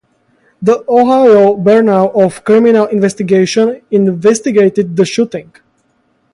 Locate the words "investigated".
3.91-4.95